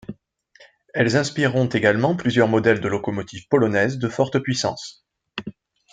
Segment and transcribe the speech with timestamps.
[0.95, 5.05] Elles inspireront également plusieurs modèles de locomotives polonaises de forte puissance.